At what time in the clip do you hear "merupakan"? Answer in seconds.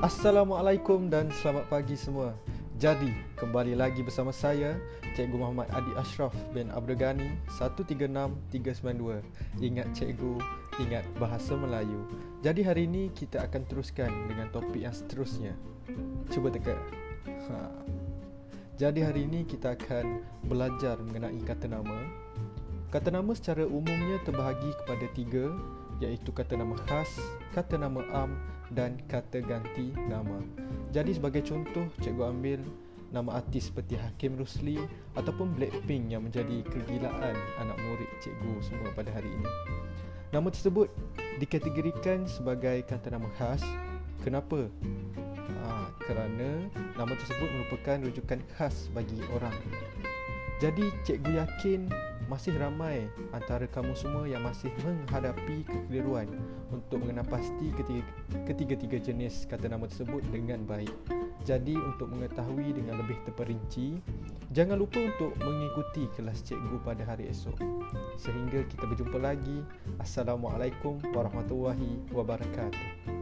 47.50-47.98